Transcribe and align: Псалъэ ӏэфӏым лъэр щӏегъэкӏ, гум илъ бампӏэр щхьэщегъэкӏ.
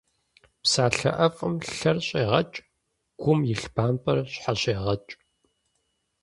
Псалъэ 0.61 1.11
ӏэфӏым 1.17 1.55
лъэр 1.75 1.97
щӏегъэкӏ, 2.07 2.57
гум 3.21 3.39
илъ 3.53 3.67
бампӏэр 3.73 4.17
щхьэщегъэкӏ. 4.31 5.11